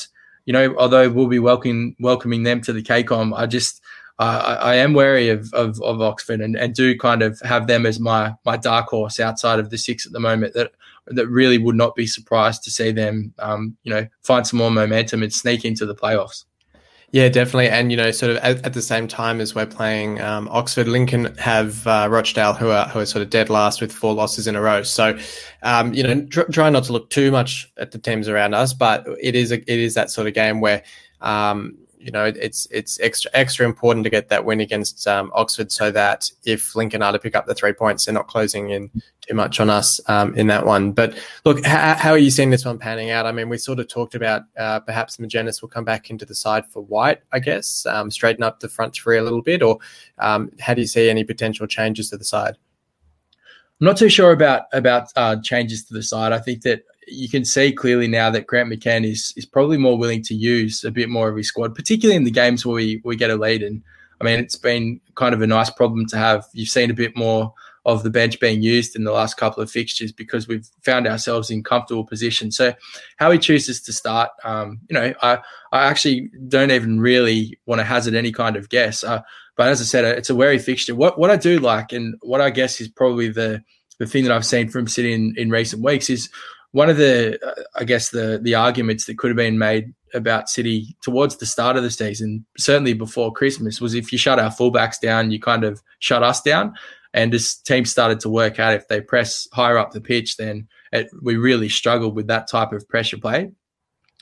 [0.45, 3.81] you know, although we'll be welcoming welcoming them to the KCOM, I just
[4.19, 7.67] uh, I, I, am wary of, of, of Oxford and, and do kind of have
[7.67, 10.55] them as my my dark horse outside of the six at the moment.
[10.55, 10.73] That
[11.07, 14.71] that really would not be surprised to see them, um, you know, find some more
[14.71, 16.45] momentum and sneak into the playoffs.
[17.13, 17.69] Yeah, definitely.
[17.69, 20.89] And, you know, sort of at, at the same time as we're playing um, Oxford,
[20.89, 24.47] Lincoln have uh, Rochdale, who are, who are sort of dead last with four losses
[24.47, 24.83] in a row.
[24.83, 25.19] So,
[25.63, 28.73] um, you know, tr- try not to look too much at the teams around us,
[28.73, 30.83] but it is a, it is that sort of game where,
[31.21, 35.71] um, you know, it's it's extra extra important to get that win against um, Oxford,
[35.71, 38.91] so that if Lincoln are to pick up the three points, they're not closing in
[39.21, 40.93] too much on us um, in that one.
[40.93, 43.25] But look, how, how, are you seeing this one panning out?
[43.25, 46.35] I mean, we sort of talked about uh, perhaps Magennis will come back into the
[46.35, 49.79] side for Whyte, I guess, um, straighten up the front three a little bit, or
[50.19, 52.57] um, how do you see any potential changes to the side?
[53.81, 56.33] I'm not too sure about about uh, changes to the side.
[56.33, 59.99] I think that you can see clearly now that Grant McCann is is probably more
[59.99, 63.01] willing to use a bit more of his squad, particularly in the games where we,
[63.05, 63.63] we get a lead.
[63.63, 63.83] And
[64.21, 66.47] I mean, it's been kind of a nice problem to have.
[66.53, 67.53] You've seen a bit more
[67.85, 71.51] of the bench being used in the last couple of fixtures because we've found ourselves
[71.51, 72.53] in comfortable position.
[72.53, 72.73] So
[73.17, 75.39] how he chooses to start, um, you know, I,
[75.73, 79.03] I actually don't even really want to hazard any kind of guess.
[79.03, 79.23] Uh,
[79.57, 80.95] but as I said, it's a wary fixture.
[80.95, 83.63] What what I do like and what I guess is probably the
[83.99, 86.31] the thing that I've seen from City in, in recent weeks is
[86.73, 90.51] one of the, uh, I guess the the arguments that could have been made about
[90.51, 94.51] City towards the start of the season, certainly before Christmas, was if you shut our
[94.51, 96.75] fullbacks down, you kind of shut us down.
[97.15, 100.67] And this team started to work out, if they press higher up the pitch, then
[100.93, 103.51] it, we really struggled with that type of pressure play.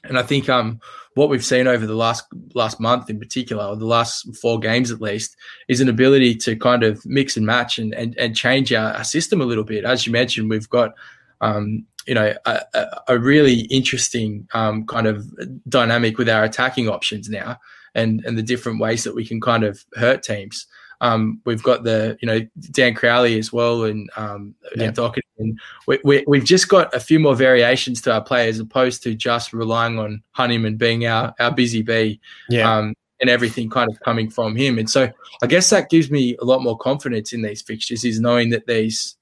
[0.02, 0.80] And I think um,
[1.14, 4.90] what we've seen over the last last month, in particular, or the last four games
[4.90, 5.36] at least,
[5.68, 9.04] is an ability to kind of mix and match and and, and change our, our
[9.04, 9.84] system a little bit.
[9.84, 10.94] As you mentioned, we've got
[11.40, 15.26] um, you know a, a really interesting um, kind of
[15.68, 17.56] dynamic with our attacking options now,
[17.94, 20.66] and and the different ways that we can kind of hurt teams.
[21.02, 24.84] Um, we've got the you know Dan Crowley as well, and um, yeah.
[24.84, 25.20] and Docherty.
[25.38, 29.02] And we, we, we've just got a few more variations to our play as opposed
[29.04, 32.20] to just relying on Honeyman being our our busy bee.
[32.48, 32.70] Yeah.
[32.70, 34.78] Um, and everything kind of coming from him.
[34.78, 35.10] And so
[35.42, 38.66] I guess that gives me a lot more confidence in these fixtures is knowing that
[38.66, 39.14] these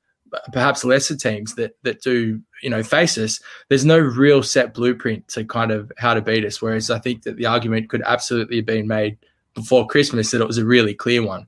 [0.53, 5.27] perhaps lesser teams that that do you know face us there's no real set blueprint
[5.29, 8.57] to kind of how to beat us whereas i think that the argument could absolutely
[8.57, 9.17] have been made
[9.55, 11.47] before christmas that it was a really clear one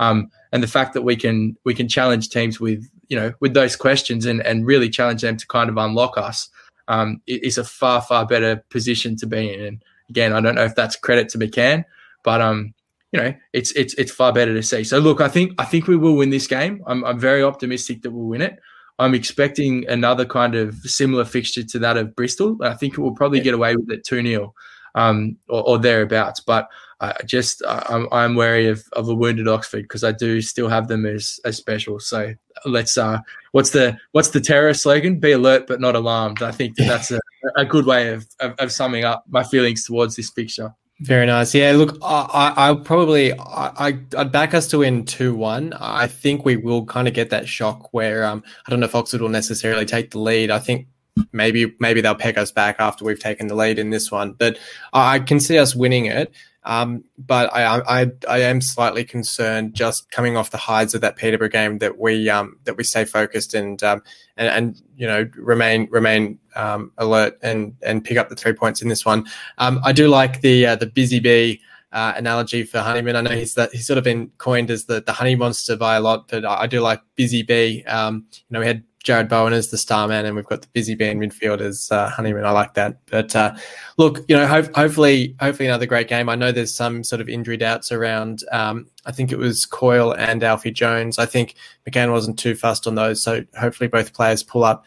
[0.00, 3.54] um, and the fact that we can we can challenge teams with you know with
[3.54, 6.48] those questions and and really challenge them to kind of unlock us
[6.88, 9.60] um, is a far far better position to be in.
[9.60, 11.84] And again, I don't know if that's credit to McCann,
[12.22, 12.74] but um,
[13.14, 14.82] you know, it's it's it's far better to see.
[14.82, 16.82] So look, I think I think we will win this game.
[16.84, 18.58] I'm I'm very optimistic that we'll win it.
[18.98, 22.58] I'm expecting another kind of similar fixture to that of Bristol.
[22.60, 24.54] I think it will probably get away with it 2 0
[24.96, 26.40] um, or, or, thereabouts.
[26.40, 26.68] But
[27.00, 30.88] I just I'm, I'm wary of, of a wounded Oxford because I do still have
[30.88, 32.00] them as as special.
[32.00, 33.18] So let's uh,
[33.52, 35.20] what's the what's the terror slogan?
[35.20, 36.42] Be alert but not alarmed.
[36.42, 37.20] I think that that's a,
[37.56, 40.74] a good way of, of, of summing up my feelings towards this fixture.
[41.04, 41.54] Very nice.
[41.54, 45.74] Yeah, look, I, I probably I, I'd back us to win two one.
[45.74, 48.94] I think we will kind of get that shock where um I don't know if
[48.94, 50.50] Oxford will necessarily take the lead.
[50.50, 50.86] I think
[51.30, 54.58] maybe maybe they'll peg us back after we've taken the lead in this one, but
[54.94, 56.32] I can see us winning it.
[56.64, 61.16] Um, but I, I, I am slightly concerned just coming off the highs of that
[61.16, 64.02] Peterborough game that we um, that we stay focused and um,
[64.36, 68.80] and, and you know remain remain um, alert and and pick up the three points
[68.80, 69.26] in this one.
[69.58, 71.60] Um, I do like the uh, the busy bee.
[71.92, 73.14] Uh, analogy for Honeyman.
[73.14, 75.94] I know he's that he's sort of been coined as the, the honey monster by
[75.94, 77.84] a lot, but I, I do like Busy Bee.
[77.84, 80.68] Um, you know, we had Jarrod Bowen as the star man, and we've got the
[80.72, 82.46] busy band midfield as uh, Honeyman.
[82.46, 82.98] I like that.
[83.06, 83.54] But uh,
[83.98, 86.30] look, you know, ho- hopefully, hopefully another great game.
[86.30, 88.42] I know there's some sort of injury doubts around.
[88.50, 91.18] Um, I think it was Coyle and Alfie Jones.
[91.18, 91.54] I think
[91.86, 94.86] McCann wasn't too fussed on those, so hopefully both players pull up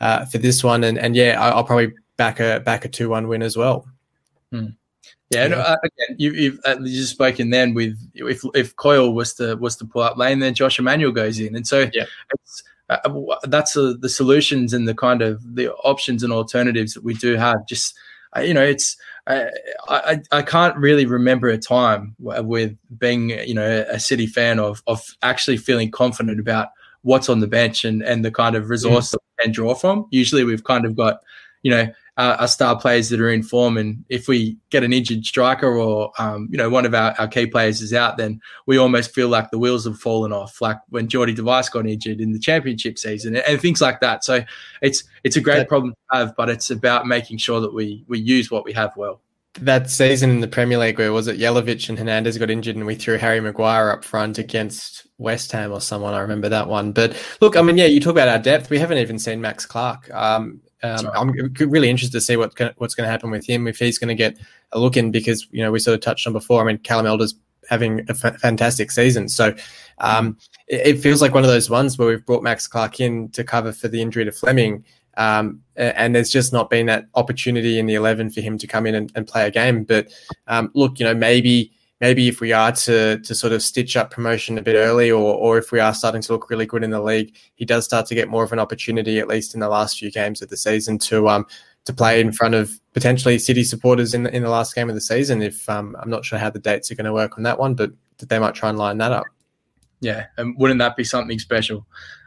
[0.00, 0.82] uh, for this one.
[0.82, 3.86] And and yeah, I- will probably back a back a two one win as well.
[4.50, 4.68] Hmm.
[5.30, 9.12] Yeah, and uh, again, you, you've uh, you just spoken then with if if Coyle
[9.12, 12.06] was to was to pull up lane, then Josh Emmanuel goes in, and so yeah.
[12.32, 17.04] it's uh, that's a, the solutions and the kind of the options and alternatives that
[17.04, 17.66] we do have.
[17.66, 17.94] Just
[18.36, 18.96] uh, you know, it's
[19.26, 19.50] I,
[19.88, 24.82] I, I can't really remember a time with being you know a City fan of
[24.86, 26.68] of actually feeling confident about
[27.02, 29.12] what's on the bench and and the kind of resource mm.
[29.12, 30.06] that we can draw from.
[30.10, 31.20] Usually, we've kind of got
[31.62, 31.88] you know
[32.18, 33.78] uh, our star players that are in form.
[33.78, 37.28] And if we get an injured striker or, um, you know, one of our, our
[37.28, 40.78] key players is out, then we almost feel like the wheels have fallen off, like
[40.88, 44.24] when Jordy de Wijs got injured in the championship season and, and things like that.
[44.24, 44.40] So
[44.82, 48.18] it's it's a great problem to have, but it's about making sure that we we
[48.18, 49.20] use what we have well
[49.60, 52.86] that season in the Premier League where was it Jelavic and Hernandez got injured and
[52.86, 56.14] we threw Harry Maguire up front against West Ham or someone.
[56.14, 56.92] I remember that one.
[56.92, 58.70] But look, I mean, yeah, you talk about our depth.
[58.70, 60.12] We haven't even seen Max Clark.
[60.14, 63.78] Um, um, I'm really interested to see what what's going to happen with him if
[63.78, 64.38] he's going to get
[64.72, 66.62] a look in because you know we sort of touched on before.
[66.62, 67.34] I mean, Callum Elder's
[67.68, 69.54] having a f- fantastic season, so
[69.98, 70.38] um,
[70.68, 73.42] it, it, feels like one of those ones where we've brought Max Clark in to
[73.42, 74.84] cover for the injury to Fleming,
[75.16, 78.86] um, and there's just not been that opportunity in the eleven for him to come
[78.86, 79.82] in and, and play a game.
[79.82, 80.08] But
[80.46, 84.10] um, look, you know, maybe maybe if we are to to sort of stitch up
[84.10, 86.90] promotion a bit early, or or if we are starting to look really good in
[86.90, 89.68] the league, he does start to get more of an opportunity, at least in the
[89.68, 91.46] last few games of the season, to um
[91.84, 94.94] to play in front of potentially City supporters in the, in the last game of
[94.94, 95.40] the season.
[95.40, 97.74] If um, I'm not sure how the dates are going to work on that one,
[97.74, 99.24] but they might try and line that up.
[100.00, 101.86] Yeah, and wouldn't that be something special?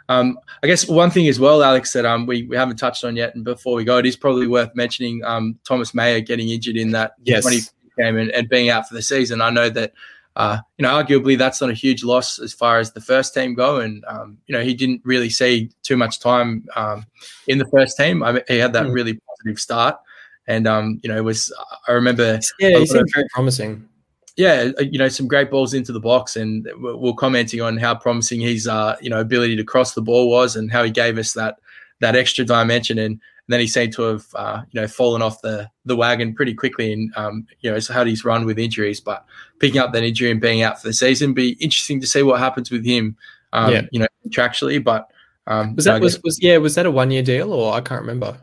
[0.10, 3.16] Um, I guess one thing as well, Alex, that um, we, we haven't touched on
[3.16, 6.76] yet, and before we go, it is probably worth mentioning um, Thomas Mayer getting injured
[6.76, 7.44] in that yes.
[7.44, 7.62] 20
[8.02, 9.42] game and, and being out for the season.
[9.42, 9.94] I know that
[10.38, 13.54] uh, you know, arguably that's not a huge loss as far as the first team
[13.54, 13.82] go.
[13.82, 17.06] And, um, you know, he didn't really see too much time um,
[17.48, 18.24] in the first team.
[18.24, 18.94] I mean, he had that mm.
[18.94, 20.00] really positive start.
[20.48, 21.54] And, um, you know, it was,
[21.88, 22.40] I remember.
[22.60, 23.90] Yeah, he seemed very promising.
[24.38, 27.96] yeah, uh, you know, some great balls into the box, and we're commenting on how
[27.96, 31.18] promising his, uh, you know, ability to cross the ball was, and how he gave
[31.18, 31.58] us that
[32.00, 33.20] that extra dimension, and
[33.52, 36.94] then he seemed to have, uh, you know, fallen off the the wagon pretty quickly,
[36.94, 39.26] and um, you know, had his run with injuries, but
[39.60, 42.40] picking up that injury and being out for the season, be interesting to see what
[42.40, 43.16] happens with him,
[43.54, 43.82] um, yeah.
[43.92, 45.10] you know, contractually, but.
[45.48, 48.02] Um, was that was, was yeah was that a one year deal or I can't
[48.02, 48.38] remember?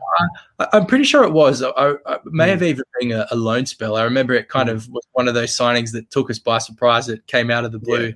[0.59, 1.63] Uh, I'm pretty sure it was.
[1.63, 2.49] I, I may mm.
[2.49, 3.95] have even been a, a, loan spell.
[3.95, 4.73] I remember it kind mm.
[4.73, 7.07] of was one of those signings that took us by surprise.
[7.07, 8.11] It came out of the blue, yeah.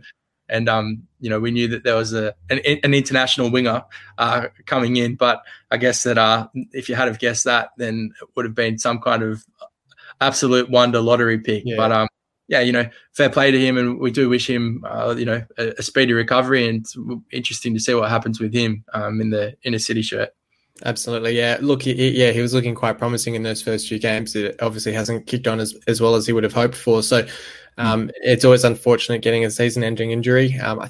[0.54, 3.84] And um, you know we knew that there was a an, an international winger
[4.20, 5.42] uh, coming in, but
[5.72, 8.78] I guess that uh, if you had have guessed that, then it would have been
[8.78, 9.44] some kind of
[10.22, 11.64] absolute wonder lottery pick.
[11.66, 11.76] Yeah.
[11.76, 12.08] But um,
[12.48, 15.44] yeah, you know, fair play to him, and we do wish him, uh, you know,
[15.58, 16.70] a, a, speedy recovery.
[16.70, 16.86] And
[17.32, 20.30] interesting to see what happens with him um, in the inner city shirt.
[20.86, 21.58] Absolutely, yeah.
[21.62, 24.36] Look, he, yeah, he was looking quite promising in those first few games.
[24.36, 27.02] It obviously hasn't kicked on as, as well as he would have hoped for.
[27.02, 27.26] So
[27.78, 30.58] um, it's always unfortunate getting a season-ending injury.
[30.60, 30.90] Um, I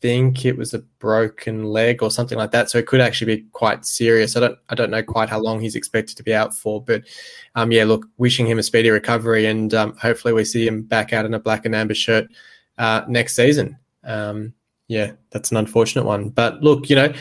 [0.00, 2.70] think it was a broken leg or something like that.
[2.70, 4.36] So it could actually be quite serious.
[4.36, 7.02] I don't I don't know quite how long he's expected to be out for, but
[7.54, 11.12] um, yeah, look, wishing him a speedy recovery and um, hopefully we see him back
[11.12, 12.28] out in a black and amber shirt
[12.78, 13.78] uh, next season.
[14.04, 14.52] Um,
[14.88, 17.12] yeah, that's an unfortunate one, but look, you know.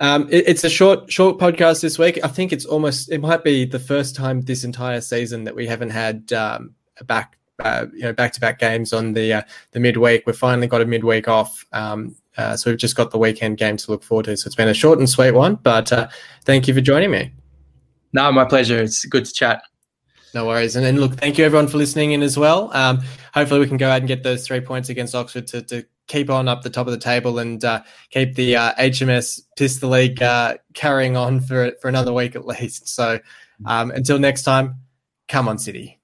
[0.00, 2.20] Um, it, it's a short, short podcast this week.
[2.22, 5.66] I think it's almost, it might be the first time this entire season that we
[5.66, 9.42] haven't had um, a back uh, you know back to back games on the uh,
[9.72, 10.26] the midweek.
[10.26, 11.64] We've finally got a midweek off.
[11.72, 14.36] Um, uh, so we've just got the weekend game to look forward to.
[14.36, 16.08] So it's been a short and sweet one, but uh,
[16.44, 17.32] thank you for joining me.
[18.12, 18.80] No, my pleasure.
[18.80, 19.62] It's good to chat.
[20.34, 20.76] No worries.
[20.76, 22.70] And then look, thank you everyone for listening in as well.
[22.74, 23.00] Um,
[23.34, 26.30] hopefully we can go out and get those three points against Oxford to, to keep
[26.30, 30.22] on up the top of the table and uh, keep the uh, HMS Pistol League
[30.22, 32.88] uh, carrying on for, for another week at least.
[32.88, 33.18] So
[33.64, 34.76] um, until next time,
[35.28, 35.97] come on, City.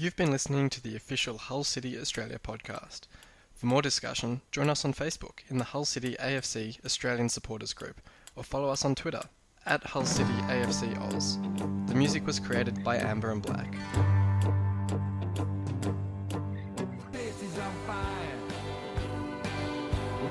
[0.00, 3.08] You've been listening to the official Hull City Australia podcast.
[3.56, 8.00] For more discussion, join us on Facebook in the Hull City AFC Australian Supporters Group
[8.36, 9.22] or follow us on Twitter
[9.66, 11.40] at Hull City AFC Oz.
[11.88, 13.72] The music was created by Amber and Black.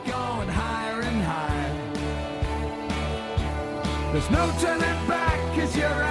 [0.05, 1.93] going higher and higher.
[4.13, 6.06] There's no turning back cause you're.